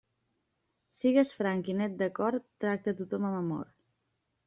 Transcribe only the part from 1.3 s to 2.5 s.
franc i net de cor,